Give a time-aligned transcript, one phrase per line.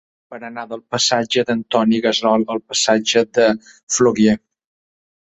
[0.29, 3.45] Com es fa per anar del passatge d'Antoni Gassol al passatge de
[3.97, 4.35] Flaugier?